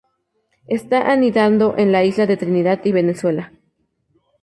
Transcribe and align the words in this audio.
Está 0.77 1.11
anidando 1.11 1.75
en 1.77 1.91
la 1.91 2.03
isla 2.03 2.25
de 2.25 2.35
Trinidad 2.35 2.79
y 2.85 2.91
Venezuela. 2.91 3.51